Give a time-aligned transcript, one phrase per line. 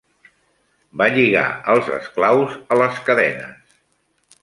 [1.01, 1.45] Va lligar
[1.75, 3.81] els esclaus a les cadenes.